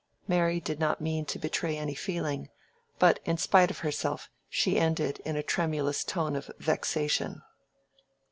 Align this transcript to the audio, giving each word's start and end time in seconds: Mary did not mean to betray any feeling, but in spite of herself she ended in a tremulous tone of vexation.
Mary 0.27 0.59
did 0.59 0.79
not 0.79 0.99
mean 0.99 1.25
to 1.25 1.37
betray 1.37 1.77
any 1.77 1.93
feeling, 1.93 2.49
but 2.97 3.19
in 3.23 3.37
spite 3.37 3.69
of 3.69 3.77
herself 3.85 4.31
she 4.49 4.79
ended 4.79 5.19
in 5.25 5.35
a 5.35 5.43
tremulous 5.43 6.03
tone 6.03 6.35
of 6.35 6.49
vexation. 6.57 7.43